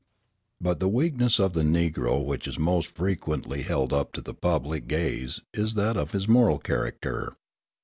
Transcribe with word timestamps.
But 0.59 0.79
the 0.79 0.89
weakness 0.89 1.37
of 1.39 1.53
the 1.53 1.61
Negro 1.61 2.25
which 2.25 2.47
is 2.47 2.57
most 2.57 2.87
frequently 2.95 3.61
held 3.61 3.93
up 3.93 4.13
to 4.13 4.21
the 4.21 4.33
public 4.33 4.87
gaze 4.87 5.41
is 5.53 5.75
that 5.75 5.95
of 5.95 6.09
his 6.09 6.27
moral 6.27 6.57
character. 6.57 7.37